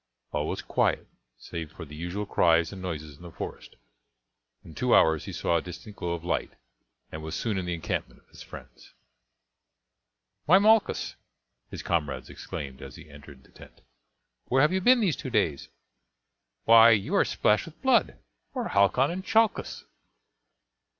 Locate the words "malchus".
10.57-11.17